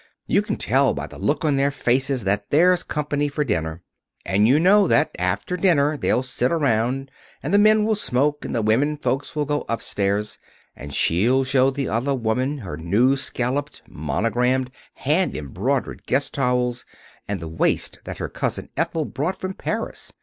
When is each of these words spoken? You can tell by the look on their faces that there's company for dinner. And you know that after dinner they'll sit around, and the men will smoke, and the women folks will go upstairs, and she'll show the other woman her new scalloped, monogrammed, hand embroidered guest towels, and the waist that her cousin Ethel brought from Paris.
You 0.25 0.41
can 0.41 0.55
tell 0.55 0.95
by 0.95 1.05
the 1.05 1.19
look 1.19 1.45
on 1.45 1.57
their 1.57 1.69
faces 1.69 2.23
that 2.23 2.49
there's 2.49 2.81
company 2.81 3.27
for 3.27 3.43
dinner. 3.43 3.83
And 4.25 4.47
you 4.47 4.59
know 4.59 4.87
that 4.87 5.11
after 5.19 5.55
dinner 5.55 5.95
they'll 5.95 6.23
sit 6.23 6.51
around, 6.51 7.11
and 7.43 7.53
the 7.53 7.59
men 7.59 7.85
will 7.85 7.93
smoke, 7.93 8.43
and 8.43 8.55
the 8.55 8.63
women 8.63 8.97
folks 8.97 9.35
will 9.35 9.45
go 9.45 9.63
upstairs, 9.69 10.39
and 10.75 10.91
she'll 10.91 11.43
show 11.43 11.69
the 11.69 11.87
other 11.87 12.15
woman 12.15 12.57
her 12.57 12.77
new 12.77 13.15
scalloped, 13.15 13.83
monogrammed, 13.87 14.71
hand 14.95 15.37
embroidered 15.37 16.07
guest 16.07 16.33
towels, 16.33 16.83
and 17.27 17.39
the 17.39 17.47
waist 17.47 17.99
that 18.03 18.17
her 18.17 18.27
cousin 18.27 18.69
Ethel 18.75 19.05
brought 19.05 19.37
from 19.39 19.53
Paris. 19.53 20.11